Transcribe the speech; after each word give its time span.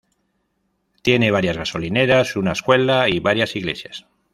Tiene 1.03 1.29
varias 1.29 1.57
gasolineras, 1.57 2.35
una 2.35 2.53
escuela 2.53 3.07
y 3.07 3.19
varias 3.19 3.55
iglesias 3.55 4.07